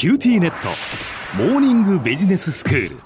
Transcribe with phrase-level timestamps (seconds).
[0.00, 0.70] キューティーネット。
[1.36, 2.96] モーニングビジネススクール。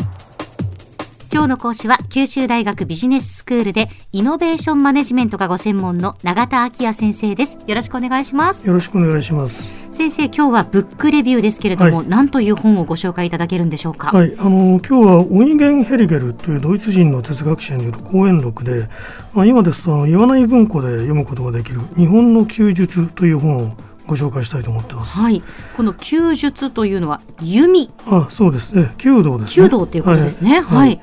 [1.33, 7.59] 今日の講師は九州大学ビジネススクールでイノベーションマネジメントがご専門の永田昭也先生です。
[7.67, 8.65] よろしくお願いします。
[8.65, 9.73] よろしくお願いします。
[9.91, 14.17] 先生今日はブックレビューですけれども、はい、何という本をご紹介いただけるんでしょうか？
[14.17, 14.33] はい。
[14.39, 18.89] あの今日はオイゲン・ヘリゲルというドイツ人の哲学者による講演録で、
[19.33, 25.21] まあ、今ですとあの言わない文庫で読むことができる日本の弓術という本をご紹介したいと思ってます。
[25.21, 25.43] はい、
[25.77, 27.91] この弓術というのは弓。
[28.07, 28.95] あ、そうですね。
[28.99, 29.65] 弓道ですね。
[29.65, 30.61] 弓道っていうことですね。
[30.61, 30.63] はい。
[30.63, 31.01] はい、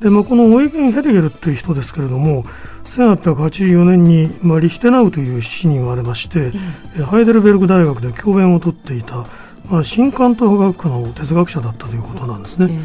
[0.00, 2.44] で、まあこのオイゲン・ヘリゲルという人ですけれども、
[2.84, 6.52] 1884年に、まあ、リヒテナウという市に生まれまして、
[6.98, 9.26] えハイデルベルグ大学で教鞭をとっていた、
[9.68, 12.80] まあ、新関東科学の哲学者だったということなんですね。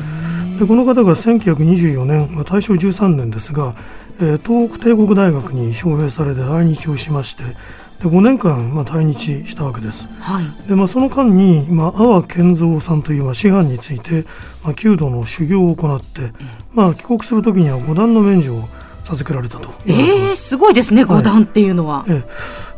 [0.59, 3.75] でこの方が1924年、まあ、大正13年ですが、
[4.21, 7.43] えー、東北帝国大学に招聘されて来日をしまして
[7.99, 10.08] で5年間、まあ、退日したわけです。
[10.20, 14.26] はい、でまあ、その間に、まあ、阿波健三さんという、まあ、師範について、
[14.63, 16.32] まあ、弓道の修行を行って、
[16.74, 18.63] まあ、帰国する時には五段の免除を
[19.04, 21.99] 授けられたとえー、すごいですね五段っていうのは。
[21.99, 22.24] はい、え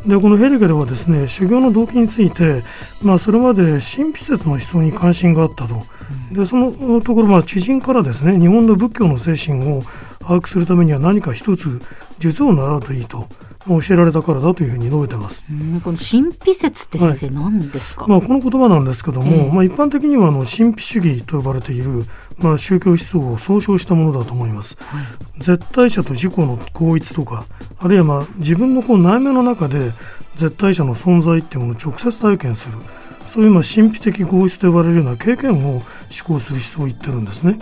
[0.09, 2.63] でこのヘリゲルはですね修行の動機について、
[3.01, 5.85] まあ、それまで神秘説の思想に関心があったと。
[6.31, 9.83] でそのところ、まあ、知人からですね日本の仏教の精神を
[10.19, 11.81] 把握するためには何か一つ
[12.19, 13.27] 術を習うといいと。
[13.67, 15.45] 教えられたからだというふうに述べてます。
[15.83, 22.05] この神秘説って先生、何ですか、まあ、この言葉なんですけども、えー、まあ、一般的にはあの神秘主義と呼ばれている、
[22.37, 24.77] まあ、宗教思想を総称したものだと思います。
[24.79, 25.05] はい、
[25.39, 27.45] 絶対者と自己の合一とか
[27.79, 29.91] あるいはまあ自分のこう内面の中で
[30.35, 32.77] 絶対者の存在っていうものを直接体験する。
[33.25, 35.83] そういうまあ神秘的合一と呼ばれるような経験を思
[36.25, 37.59] 考する思想を言ってるんですね。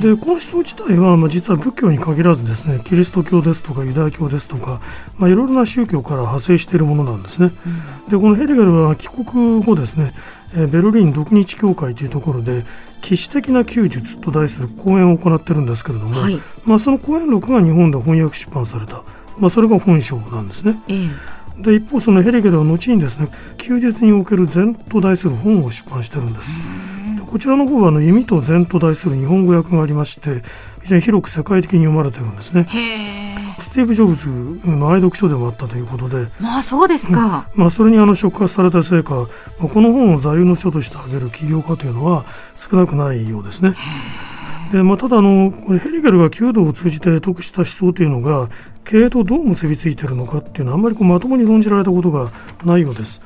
[0.00, 4.80] でこの思想自体は、まあ、実は仏教に限らずですねキリスト教ですとかユダヤ教ですとか、
[5.18, 7.52] まあ、いろいろな宗教から派生しているものなんですね。
[8.06, 10.12] うん、でこのヘリゲルは帰国後ですね
[10.54, 12.64] ベルリン独日協会というところで
[13.00, 19.02] 騎士的な弓術と題する講演を行っているんですけれども、はい、まあ、その講演録が日本で翻訳出版された、
[19.38, 20.76] まあ、それが本書なんですね。
[20.88, 21.08] え
[21.58, 26.56] え、で一方そのヘリゲルは後にですね弓術における禅と題する本を出版してるんです。
[27.34, 30.44] こちらの方はあの弓と禅と題する日本語訳がありまして
[30.82, 32.68] 非常に広く世界的に読まれてるんですね。
[33.58, 34.30] スティーブ・ジョブズ
[34.70, 36.28] の愛読書でもあったということで。
[36.38, 39.26] まあそうですか、うん、まあ、それにあの触発されたせいか、
[39.58, 42.24] まあ、この本を座右の書として挙げる起業家というのは
[42.54, 43.74] 少なくないようですね。
[44.70, 48.48] でまあ、ただあのこれヘリゲルが弓道を通じて得した思想というのが
[48.84, 52.30] 経営とどう結びついているのかっていうのはあんまりこうまともに論じられたことが
[52.64, 53.22] ないようです。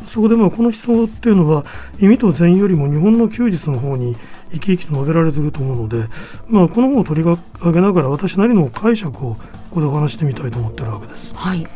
[0.00, 1.64] うん、そこでまあこの思想っていうのは
[1.98, 4.16] 意味と善よりも日本の休日の方に
[4.52, 6.08] 生き生きと述べられていると思うので、
[6.48, 9.38] まあ、この本を取り上げながら私なりの解釈をこ
[9.70, 11.34] こでお話してみたいと思ってるわけです。
[11.34, 11.66] はい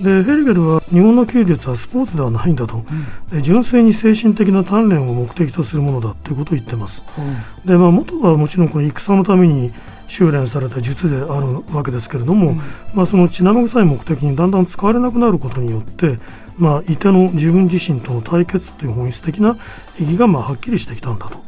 [0.00, 2.84] でヘリゲルは日本の休日はスポーツではないんだと、
[3.32, 7.04] うん、純粋に精神的な鍛錬を目的とするものだということを言ってます。
[7.16, 7.20] う
[7.64, 9.72] ん、でまあ、元はもちろんこの戦のために
[10.06, 12.60] 修練された術であるわけですけれども、うん、
[12.94, 16.18] まあ、その血生臭い目的にだんだん使われなくなることによって、
[16.56, 19.56] まあ、いての自分自身との対決という本質的な
[19.98, 21.38] 意義がまあはっきりしてきたんだと。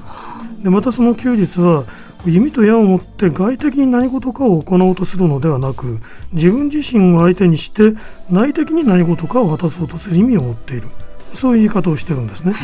[0.63, 1.85] でまたその休日は
[2.27, 6.01] 弓と矢を持って外的に何事かを行おうとするのではなく
[6.33, 7.95] 自分自身を相手にして
[8.29, 10.89] 内的に何事かを果たそうとする意味を持っている
[11.33, 12.55] そういう言い方をしてるんですね。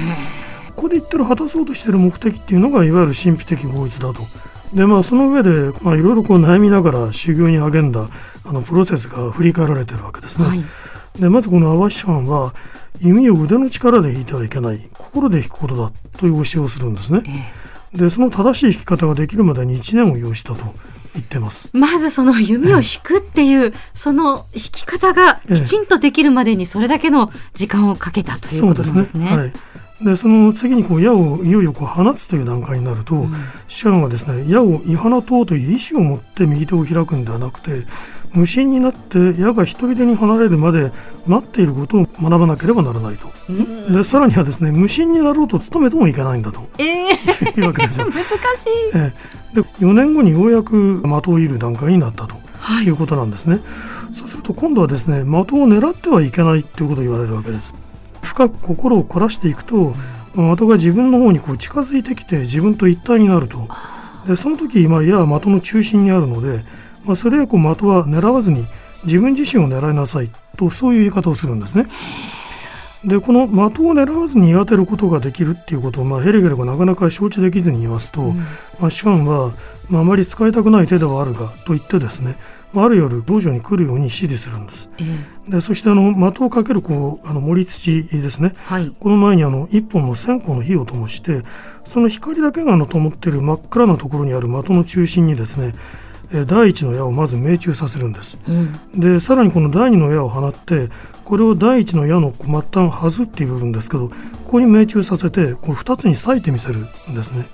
[0.75, 4.23] ここで言ってる果たそうとしている目的っていうのがいわゆる神秘的合一だと。
[4.75, 8.09] でまあその上でまあいろいろこう悩みながら修行に励んだ
[8.45, 10.49] あのプロセスが振り返られてるわけですね。
[10.49, 10.65] はい、
[11.19, 12.53] でまずこの阿波師範は
[13.01, 17.23] 弓を腕の力で引いてはいけない心で引くことだという教えをするんですね。
[17.95, 20.65] でその正しい引き方ができるまでに1年を要したと
[21.15, 29.29] 言ってますまずその弓を引くっていう、その引き方がきちんとできるまでにそれだけの時間をかけたということですね。
[29.29, 29.53] そはい
[30.05, 33.35] でその次にこう矢をいよいよこう放つという段階になると、うん、
[33.69, 37.87] シャンはですね矢を射放とうという意思を持って右手を開くんではなくて
[38.35, 40.93] 無心になって矢が一人でに離れるまで
[41.27, 43.29] 待っていることを学ばなければならないと、
[43.93, 48.07] でさらにはですね無心になろうと努めてもいけないんだと、えー、いうわけですよ。
[48.11, 48.33] 難しい、
[48.95, 53.61] えー、で4年後にようやく的を射る段階になったと、はい、いうことなんですね。
[54.11, 57.77] そうすると今度はですね的を狙ってはいけないということを言われるわけです。
[58.35, 59.95] 深く心を凝らしていくと、
[60.35, 63.69] 的が自分の方にこう近づいてきて自分と一体になると。
[64.27, 66.65] でその時、まあ、矢は的の中心にあるので
[67.05, 68.67] まあ、それ以降的は狙わずに
[69.05, 71.87] 自分自身を狙いなさいとそういう言い方をするんですね。
[73.05, 78.39] でこの的を狙わずに当てることができるっていうことを、まあ、ヘリゲルがなかなか承知できずに言いますと、うん、
[78.81, 79.53] まあ、シュアンは、
[79.91, 82.39] まあ、あまり使いたくない手ではあるがと言ってですね
[82.83, 84.91] ある夜道場に来るように指示するんです。
[84.99, 88.91] ええでそしてあの的をかけるこうあの盛り土ですねはい。
[88.99, 91.43] この前にあの一本の線香の火を灯して
[91.85, 95.75] その光だけがあの灯っている真っ暗なところにある的の中心にですね
[96.33, 98.39] えー第一の矢をまず命中させるんです。
[98.49, 98.81] うん。
[98.99, 100.89] でさらにこの第二の矢を放って
[101.25, 107.47] これを第一の矢の末端外っていう部分ですけどここに命中させてこの2つに裂いてみせるんですね。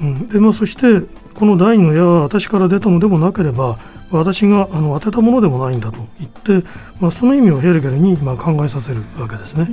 [0.00, 3.78] うん、でまあそしてこの第二の矢は私から出たのでもなければ
[4.10, 6.66] 私があの当てたものでもないんだと言って、
[7.00, 9.68] まあ、その意味をヘルゲルにまあ考えさせるわけですね。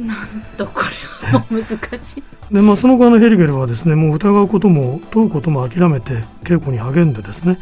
[0.58, 0.82] とこ
[1.24, 1.64] れは難
[1.98, 2.24] しい。
[2.54, 7.58] でまあ、その後あのヘルゲルはですねもう疑うことも問うことも諦めて稽古に励んでですね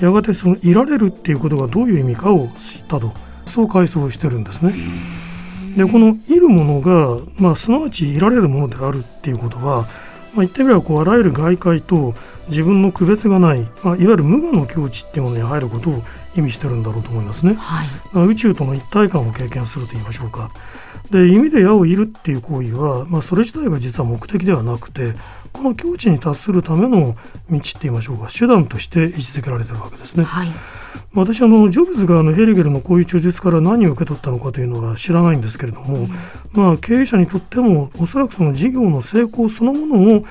[0.00, 3.12] やがてそのいられるっていうことがどういう意味かを知ったと
[3.46, 4.74] そう回想してるんですね。
[5.76, 9.86] でこのいるものが、まあ、すなわちいられるものであるっていうことは、
[10.36, 12.14] まあ、言ってみればこうあらゆる外界と
[12.48, 16.02] 自分の区別がない、まあ、いわゆる無我の境地っていうものに入ることを
[16.36, 17.54] 意味してるんだろうと思いますね。
[17.54, 17.86] はい。
[18.12, 20.50] まあ宇宙との一体感を経験すると言いましょうか。
[21.10, 25.14] で弓で矢を射るっていう行為は、まあ、それ自体が実は目的ではなくて
[25.56, 27.16] この境地に達するための
[27.50, 30.24] 道って言いましょうか手段として位置づけられてるわけですね。
[30.24, 30.48] はい。
[31.14, 36.08] 私あのジョブズがあのヘリゲルのこういう著述から何を受け取ったのかというのは知らないんですけれども、
[36.52, 40.24] まあ、経営者にとってもおそらくその事業の成功そのものを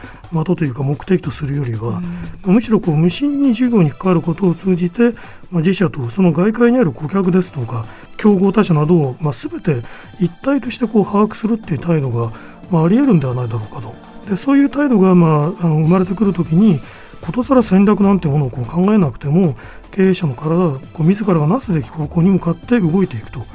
[0.46, 2.02] 的というか目的とするよりは、
[2.44, 5.12] むしろこう無心に事業に関わることを通じて、
[5.50, 7.86] まあ、自社とその外界にある顧客ですとか
[8.18, 9.82] 競合他社などを、まあ、全て
[10.20, 12.32] 一体としてこう把握するっていう態度が、
[12.70, 14.15] まあ、あり得るんではないだろうかと。
[14.30, 16.80] でそういう態度が、まあ、あの生まれてくるときに
[17.22, 19.56] ことさら戦略なんてものをこう考えなくても
[19.92, 23.46] 経営者の体がこう自らがなすべき方向に向かって動いていくと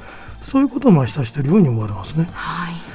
[0.43, 2.29] そういうことをまあ示唆しているように思われますね。
[2.33, 2.90] はい。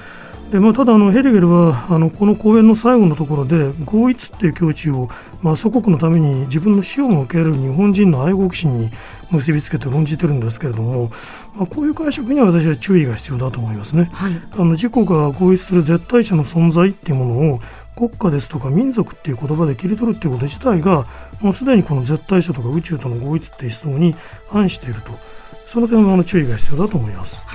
[0.51, 5.09] でまあ、ただあのヘリゲルはあのこの講演の最後のところで合一っていう境地を、
[5.41, 8.91] まあ、祖国のために自分の死をも受ける日本人の愛国心に
[9.31, 11.11] 結びつけて論じてるんですけれども、
[11.55, 14.09] まあ、こういう解釈には私は注意が必要だと思いますね。
[14.13, 14.33] はい。
[14.53, 17.61] あの自己が合一する絶対者の存在っていうものを
[17.95, 21.07] 国家ですとか民族っていう言葉で切り取るっていうこと自体が
[21.41, 24.15] もうすでにこの絶対者とか宇宙との合一っていう思想に
[24.49, 25.11] 反していると
[25.65, 27.45] その点はあの注意が必要だと思います。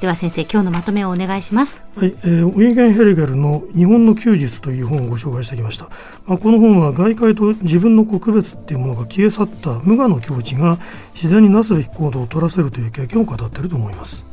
[0.00, 1.82] では先生、今日のまとめをお願いします。
[1.96, 5.88] はい、えー、ウィーゲンヘリゲルの「日本の休日」という本をご紹介してきました、
[6.26, 10.78] まあ、この本は外界と自分の区別っていうものが消え去った無我の境地が
[11.14, 14.26] 自然になすべき行動を取らせるという経験を語っていると思います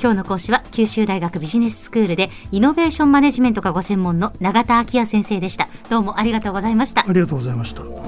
[0.00, 5.68] 今日の講師は九州大学ビジネススクールでイノベーションマネジメントがご専門の永田昭也先生でした。
[5.90, 7.04] どうもありがとうございました。
[7.06, 8.07] ありがとうございました